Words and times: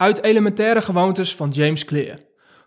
Uit 0.00 0.22
Elementaire 0.22 0.82
Gewoontes 0.82 1.36
van 1.36 1.50
James 1.50 1.84
Clear. 1.84 2.18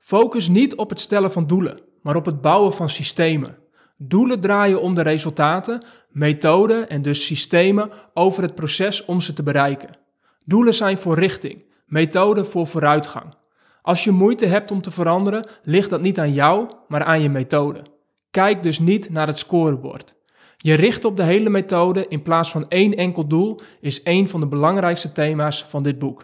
Focus 0.00 0.48
niet 0.48 0.74
op 0.74 0.90
het 0.90 1.00
stellen 1.00 1.32
van 1.32 1.46
doelen, 1.46 1.80
maar 2.02 2.16
op 2.16 2.24
het 2.24 2.40
bouwen 2.40 2.72
van 2.72 2.88
systemen. 2.88 3.58
Doelen 3.96 4.40
draaien 4.40 4.80
om 4.80 4.94
de 4.94 5.02
resultaten, 5.02 5.84
methoden 6.08 6.88
en 6.88 7.02
dus 7.02 7.26
systemen 7.26 7.90
over 8.14 8.42
het 8.42 8.54
proces 8.54 9.04
om 9.04 9.20
ze 9.20 9.32
te 9.32 9.42
bereiken. 9.42 9.96
Doelen 10.44 10.74
zijn 10.74 10.98
voor 10.98 11.18
richting, 11.18 11.64
methoden 11.86 12.46
voor 12.46 12.66
vooruitgang. 12.66 13.34
Als 13.82 14.04
je 14.04 14.10
moeite 14.10 14.46
hebt 14.46 14.70
om 14.70 14.82
te 14.82 14.90
veranderen, 14.90 15.48
ligt 15.62 15.90
dat 15.90 16.00
niet 16.00 16.18
aan 16.18 16.32
jou, 16.32 16.70
maar 16.88 17.02
aan 17.02 17.22
je 17.22 17.28
methode. 17.28 17.82
Kijk 18.30 18.62
dus 18.62 18.78
niet 18.78 19.10
naar 19.10 19.26
het 19.26 19.38
scorebord. 19.38 20.14
Je 20.56 20.74
richt 20.74 21.04
op 21.04 21.16
de 21.16 21.22
hele 21.22 21.50
methode 21.50 22.08
in 22.08 22.22
plaats 22.22 22.50
van 22.50 22.68
één 22.68 22.94
enkel 22.94 23.26
doel 23.26 23.60
is 23.80 24.00
een 24.04 24.28
van 24.28 24.40
de 24.40 24.46
belangrijkste 24.46 25.12
thema's 25.12 25.64
van 25.68 25.82
dit 25.82 25.98
boek. 25.98 26.22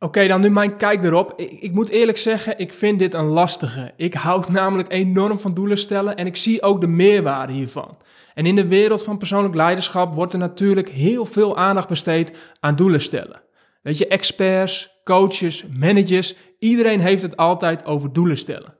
Oké, 0.00 0.26
dan 0.26 0.40
nu 0.40 0.50
mijn 0.50 0.76
kijk 0.76 1.04
erop. 1.04 1.32
Ik, 1.36 1.50
ik, 1.50 1.72
moet 1.72 1.88
eerlijk 1.88 2.18
zeggen, 2.18 2.58
ik 2.58 2.72
vind 2.72 2.98
dit 2.98 3.14
een 3.14 3.24
lastige. 3.24 3.92
Ik 3.96 4.14
houd 4.14 4.48
namelijk 4.48 4.92
enorm 4.92 5.38
van 5.38 5.54
doelen 5.54 5.78
stellen 5.78 6.16
en 6.16 6.26
ik 6.26 6.36
zie 6.36 6.62
ook 6.62 6.80
de 6.80 6.86
meerwaarde 6.86 7.52
hiervan. 7.52 7.96
En 8.34 8.46
in 8.46 8.54
de 8.54 8.68
wereld 8.68 9.02
van 9.02 9.18
persoonlijk 9.18 9.54
leiderschap 9.54 10.14
wordt 10.14 10.32
er 10.32 10.38
natuurlijk 10.38 10.88
heel 10.88 11.24
veel 11.24 11.56
aandacht 11.56 11.88
besteed 11.88 12.52
aan 12.60 12.76
doelen 12.76 13.00
stellen. 13.00 13.42
Weet 13.82 13.98
je, 13.98 14.06
experts, 14.06 15.00
coaches, 15.04 15.66
managers, 15.78 16.34
iedereen 16.58 17.00
heeft 17.00 17.22
het 17.22 17.36
altijd 17.36 17.84
over 17.84 18.12
doelen 18.12 18.38
stellen. 18.38 18.76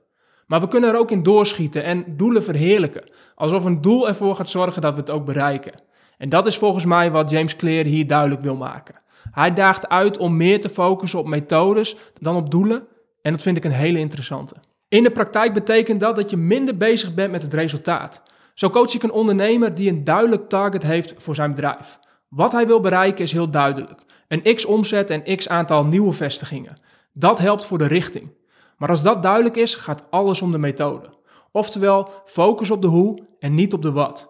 Maar 0.46 0.60
we 0.60 0.68
kunnen 0.68 0.90
er 0.90 0.98
ook 0.98 1.10
in 1.10 1.23
doorschieten 1.23 1.84
en 1.84 2.16
doelen 2.16 2.45
verheerlijken, 2.45 3.10
alsof 3.34 3.64
een 3.64 3.80
doel 3.80 4.09
ervoor 4.09 4.37
gaat 4.37 4.48
zorgen 4.48 4.82
dat 4.82 4.95
we 4.95 5.00
het 5.00 5.10
ook 5.10 5.24
bereiken. 5.24 5.82
En 6.18 6.28
dat 6.28 6.46
is 6.46 6.59
volgens 6.59 6.84
mij 6.84 7.10
wat 7.10 7.30
James 7.30 7.56
Clear 7.56 7.84
hier 7.84 8.06
duidelijk 8.06 8.40
wil 8.40 8.56
maken. 8.56 8.95
Hij 9.30 9.52
daagt 9.52 9.88
uit 9.88 10.18
om 10.18 10.37
meer 10.37 10.60
te 10.60 10.68
focussen 10.68 11.18
op 11.18 11.26
methodes 11.26 11.96
dan 12.21 12.37
op 12.37 12.51
doelen 12.51 12.87
en 13.23 13.32
dat 13.32 13.43
vind 13.43 13.57
ik 13.57 13.65
een 13.65 13.71
hele 13.71 13.98
interessante. 13.98 14.54
In 14.88 15.02
de 15.02 15.10
praktijk 15.10 15.54
betekent 15.54 16.01
dat 16.01 16.16
dat 16.16 16.30
je 16.30 16.37
minder 16.37 16.76
bezig 16.76 17.15
bent 17.15 17.30
met 17.30 17.43
het 17.43 17.54
resultaat. 17.54 18.23
Zo 18.54 18.71
coach 18.71 18.95
ik 18.95 19.02
een 19.02 19.10
ondernemer 19.10 19.74
die 19.74 19.90
een 19.90 20.04
duidelijk 20.04 20.49
target 20.49 20.82
heeft 20.82 21.15
voor 21.18 21.34
zijn 21.34 21.51
bedrijf. 21.51 21.99
Wat 22.29 22.52
hij 22.52 22.66
wil 22.66 22.80
bereiken 22.80 23.24
is 23.24 23.32
heel 23.32 23.51
duidelijk. 23.51 24.01
Een 24.29 24.54
x 24.54 24.65
omzet 24.65 25.10
en 25.10 25.37
x 25.37 25.49
aantal 25.49 25.84
nieuwe 25.84 26.12
vestigingen. 26.12 26.80
Dat 27.12 27.38
helpt 27.38 27.65
voor 27.65 27.79
de 27.79 27.87
richting. 27.87 28.30
Maar 28.76 28.88
als 28.88 29.02
dat 29.02 29.23
duidelijk 29.23 29.56
is, 29.56 29.74
gaat 29.74 30.04
alles 30.10 30.43
om 30.43 30.52
de 30.52 30.59
methode. 30.59 31.09
Oftewel, 31.52 32.10
focus 32.24 32.71
op 32.71 32.82
de 32.82 32.88
hoe 32.88 33.26
en 33.38 33.54
niet 33.54 33.73
op 33.73 33.82
de 33.82 33.93
wat. 33.93 34.29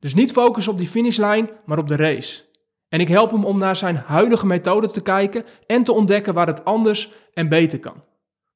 Dus 0.00 0.14
niet 0.14 0.32
focus 0.32 0.68
op 0.68 0.78
die 0.78 0.88
finishlijn, 0.88 1.50
maar 1.64 1.78
op 1.78 1.88
de 1.88 1.96
race. 1.96 2.42
En 2.88 3.00
ik 3.00 3.08
help 3.08 3.30
hem 3.30 3.44
om 3.44 3.58
naar 3.58 3.76
zijn 3.76 3.96
huidige 3.96 4.46
methode 4.46 4.90
te 4.90 5.00
kijken 5.00 5.44
en 5.66 5.82
te 5.82 5.92
ontdekken 5.92 6.34
waar 6.34 6.46
het 6.46 6.64
anders 6.64 7.12
en 7.34 7.48
beter 7.48 7.80
kan. 7.80 8.02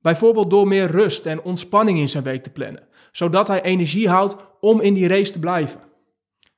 Bijvoorbeeld 0.00 0.50
door 0.50 0.68
meer 0.68 0.86
rust 0.86 1.26
en 1.26 1.42
ontspanning 1.42 1.98
in 1.98 2.08
zijn 2.08 2.24
week 2.24 2.42
te 2.42 2.50
plannen, 2.50 2.88
zodat 3.12 3.48
hij 3.48 3.62
energie 3.62 4.08
houdt 4.08 4.36
om 4.60 4.80
in 4.80 4.94
die 4.94 5.08
race 5.08 5.32
te 5.32 5.38
blijven. 5.38 5.80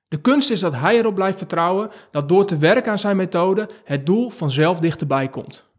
De 0.08 0.20
kunst 0.20 0.50
is 0.50 0.60
dat 0.60 0.74
hij 0.74 0.98
erop 0.98 1.14
blijft 1.14 1.38
vertrouwen 1.38 1.90
dat 2.10 2.28
door 2.28 2.46
te 2.46 2.58
werken 2.58 2.90
aan 2.90 2.98
zijn 2.98 3.16
methode 3.16 3.68
het 3.84 4.06
doel 4.06 4.30
vanzelf 4.30 4.80
dichterbij 4.80 5.28
komt. 5.28 5.70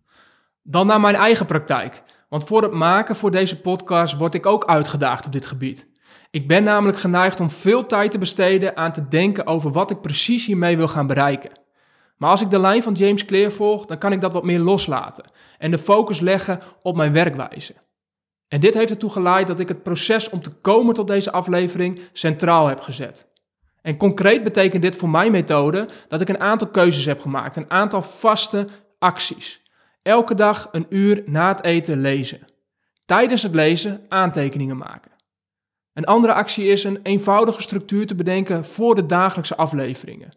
Dan 0.62 0.88
naar 0.88 1.00
mijn 1.00 1.16
eigen 1.16 1.46
praktijk, 1.46 2.04
want 2.30 2.44
voor 2.44 2.62
het 2.62 2.72
maken 2.72 3.16
voor 3.16 3.32
deze 3.32 3.62
podcast 3.62 4.18
word 4.18 4.34
ik 4.34 4.46
ook 4.46 4.66
uitgedaagd 4.66 5.26
op 5.26 5.32
dit 5.32 5.46
gebied. 5.46 5.88
Ik 6.32 6.48
ben 6.48 6.64
namelijk 6.64 6.98
geneigd 6.98 7.40
om 7.40 7.50
veel 7.50 7.86
tijd 7.86 8.12
te 8.12 8.18
besteden 8.18 8.78
aan 8.78 8.92
te 8.92 9.08
denken 9.08 9.46
over 9.46 9.72
wat 9.72 9.92
ik 9.92 10.02
precies 10.02 10.46
hiermee 10.46 10.78
wil 10.78 10.88
gaan 10.88 11.08
bereiken. 11.08 11.52
Maar 12.18 12.30
als 12.30 12.42
ik 12.42 12.50
de 12.50 12.60
lijn 12.60 12.84
van 12.84 12.94
James 12.94 13.26
Clear 13.26 13.52
volg, 13.52 13.86
dan 13.86 13.98
kan 13.98 14.12
ik 14.12 14.22
dat 14.22 14.34
wat 14.34 14.44
meer 14.44 14.60
loslaten 14.60 15.26
en 15.58 15.72
de 15.72 15.78
focus 15.78 16.20
leggen 16.20 16.60
op 16.82 16.96
mijn 16.96 17.14
werkwijze. 17.14 17.74
En 18.48 18.60
dit 18.60 18.74
heeft 18.74 18.92
ertoe 18.92 19.10
geleid 19.10 19.48
dat 19.48 19.60
ik 19.60 19.68
het 19.68 19.84
proces 19.84 20.30
om 20.30 20.42
te 20.42 20.52
komen 20.52 20.94
tot 20.94 21.08
deze 21.08 21.32
aflevering 21.32 22.02
centraal 22.12 22.68
heb 22.68 22.80
gezet. 22.80 23.28
En 23.82 23.98
concreet 23.98 24.44
betekent 24.44 24.82
dit 24.82 24.96
voor 24.96 25.10
mijn 25.10 25.32
methode 25.32 25.90
dat 26.08 26.22
ik 26.22 26.30
een 26.30 26.40
aantal 26.40 26.68
keuzes 26.68 27.06
heb 27.06 27.22
gemaakt, 27.22 27.56
een 27.56 27.72
aantal 27.72 28.02
vaste 28.02 28.68
acties. 29.00 29.62
Elke 30.02 30.36
dag 30.36 30.70
een 30.72 30.86
uur 30.90 31.24
na 31.26 31.48
het 31.48 31.64
eten 31.64 32.02
lezen. 32.02 32.40
Tijdens 33.06 33.44
het 33.44 33.56
lezen 33.56 34.06
aantekeningen 34.10 34.78
maken. 34.78 35.12
Een 35.94 36.06
andere 36.06 36.34
actie 36.34 36.66
is 36.66 36.84
een 36.84 37.00
eenvoudige 37.04 37.62
structuur 37.62 38.08
te 38.08 38.16
bedenken 38.16 38.66
voor 38.66 38.96
de 38.96 39.06
dagelijkse 39.06 39.56
afleveringen. 39.56 40.34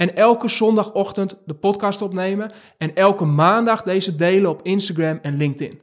En 0.00 0.16
elke 0.16 0.48
zondagochtend 0.48 1.36
de 1.46 1.54
podcast 1.54 2.02
opnemen 2.02 2.52
en 2.78 2.94
elke 2.94 3.24
maandag 3.24 3.82
deze 3.82 4.16
delen 4.16 4.50
op 4.50 4.60
Instagram 4.62 5.18
en 5.22 5.36
LinkedIn. 5.36 5.80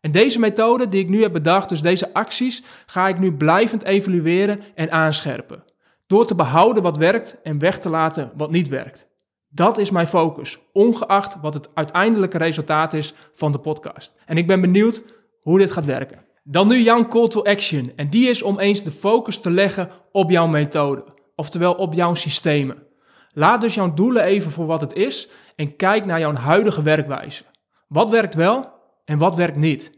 En 0.00 0.10
deze 0.10 0.38
methode 0.38 0.88
die 0.88 1.00
ik 1.00 1.08
nu 1.08 1.22
heb 1.22 1.32
bedacht, 1.32 1.68
dus 1.68 1.80
deze 1.80 2.14
acties, 2.14 2.62
ga 2.86 3.08
ik 3.08 3.18
nu 3.18 3.32
blijvend 3.32 3.82
evalueren 3.82 4.60
en 4.74 4.90
aanscherpen. 4.90 5.64
Door 6.06 6.26
te 6.26 6.34
behouden 6.34 6.82
wat 6.82 6.96
werkt 6.96 7.36
en 7.42 7.58
weg 7.58 7.78
te 7.78 7.88
laten 7.88 8.32
wat 8.36 8.50
niet 8.50 8.68
werkt. 8.68 9.08
Dat 9.48 9.78
is 9.78 9.90
mijn 9.90 10.06
focus, 10.06 10.58
ongeacht 10.72 11.36
wat 11.40 11.54
het 11.54 11.68
uiteindelijke 11.74 12.38
resultaat 12.38 12.92
is 12.92 13.14
van 13.34 13.52
de 13.52 13.58
podcast. 13.58 14.14
En 14.26 14.36
ik 14.36 14.46
ben 14.46 14.60
benieuwd 14.60 15.02
hoe 15.40 15.58
dit 15.58 15.70
gaat 15.70 15.84
werken. 15.84 16.24
Dan 16.42 16.68
nu 16.68 16.82
jouw 16.82 17.08
call 17.08 17.28
to 17.28 17.42
action. 17.42 17.92
En 17.96 18.10
die 18.10 18.28
is 18.28 18.42
om 18.42 18.58
eens 18.58 18.82
de 18.82 18.92
focus 18.92 19.40
te 19.40 19.50
leggen 19.50 19.90
op 20.12 20.30
jouw 20.30 20.46
methode, 20.46 21.04
oftewel 21.34 21.74
op 21.74 21.94
jouw 21.94 22.14
systemen. 22.14 22.86
Laat 23.32 23.60
dus 23.60 23.74
jouw 23.74 23.94
doelen 23.94 24.22
even 24.22 24.50
voor 24.50 24.66
wat 24.66 24.80
het 24.80 24.92
is 24.92 25.28
en 25.56 25.76
kijk 25.76 26.04
naar 26.04 26.18
jouw 26.18 26.34
huidige 26.34 26.82
werkwijze. 26.82 27.44
Wat 27.88 28.10
werkt 28.10 28.34
wel 28.34 28.70
en 29.04 29.18
wat 29.18 29.34
werkt 29.34 29.56
niet? 29.56 29.90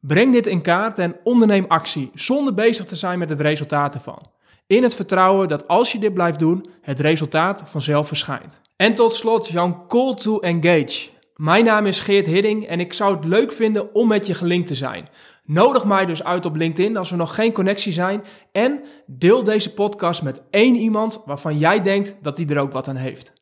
Breng 0.00 0.32
dit 0.32 0.46
in 0.46 0.62
kaart 0.62 0.98
en 0.98 1.16
onderneem 1.24 1.64
actie 1.68 2.10
zonder 2.14 2.54
bezig 2.54 2.84
te 2.84 2.96
zijn 2.96 3.18
met 3.18 3.30
het 3.30 3.40
resultaat 3.40 3.94
ervan. 3.94 4.30
In 4.66 4.82
het 4.82 4.94
vertrouwen 4.94 5.48
dat 5.48 5.68
als 5.68 5.92
je 5.92 5.98
dit 5.98 6.14
blijft 6.14 6.38
doen, 6.38 6.70
het 6.80 7.00
resultaat 7.00 7.62
vanzelf 7.64 8.08
verschijnt. 8.08 8.60
En 8.76 8.94
tot 8.94 9.14
slot 9.14 9.48
jouw 9.48 9.84
call 9.88 10.14
to 10.14 10.38
engage. 10.38 11.08
Mijn 11.34 11.64
naam 11.64 11.86
is 11.86 12.00
Geert 12.00 12.26
Hidding 12.26 12.66
en 12.66 12.80
ik 12.80 12.92
zou 12.92 13.14
het 13.14 13.24
leuk 13.24 13.52
vinden 13.52 13.94
om 13.94 14.08
met 14.08 14.26
je 14.26 14.34
gelinkt 14.34 14.66
te 14.66 14.74
zijn. 14.74 15.08
Nodig 15.46 15.84
mij 15.84 16.06
dus 16.06 16.24
uit 16.24 16.46
op 16.46 16.56
LinkedIn 16.56 16.96
als 16.96 17.10
we 17.10 17.16
nog 17.16 17.34
geen 17.34 17.52
connectie 17.52 17.92
zijn. 17.92 18.24
En 18.52 18.80
deel 19.06 19.44
deze 19.44 19.74
podcast 19.74 20.22
met 20.22 20.42
één 20.50 20.74
iemand 20.74 21.22
waarvan 21.24 21.58
jij 21.58 21.82
denkt 21.82 22.16
dat 22.22 22.36
die 22.36 22.48
er 22.48 22.58
ook 22.58 22.72
wat 22.72 22.88
aan 22.88 22.96
heeft. 22.96 23.32